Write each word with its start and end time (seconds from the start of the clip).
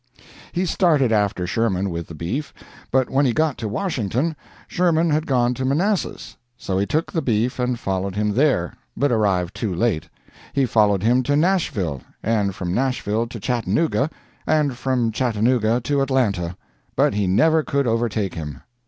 He 0.51 0.65
started 0.65 1.11
after 1.11 1.45
Sherman 1.45 1.91
with 1.91 2.07
the 2.07 2.15
beef, 2.15 2.55
but 2.89 3.07
when 3.07 3.23
he 3.27 3.33
got 3.33 3.55
to 3.59 3.67
Washington 3.67 4.35
Sherman 4.67 5.11
had 5.11 5.27
gone 5.27 5.53
to 5.53 5.63
Manassas; 5.63 6.37
so 6.57 6.79
he 6.79 6.87
took 6.87 7.11
the 7.11 7.21
beef 7.21 7.59
and 7.59 7.77
followed 7.79 8.15
him 8.15 8.31
there, 8.33 8.73
but 8.97 9.11
arrived 9.11 9.53
too 9.55 9.75
late; 9.75 10.09
he 10.53 10.65
followed 10.65 11.03
him 11.03 11.21
to 11.21 11.35
Nashville, 11.35 12.01
and 12.23 12.55
from 12.55 12.73
Nashville 12.73 13.27
to 13.27 13.39
Chattanooga, 13.39 14.09
and 14.47 14.75
from 14.75 15.11
Chattanooga 15.11 15.79
to 15.81 16.01
Atlanta 16.01 16.57
but 16.95 17.13
he 17.13 17.27
never 17.27 17.61
could 17.61 17.85
overtake 17.85 18.33
him. 18.33 18.61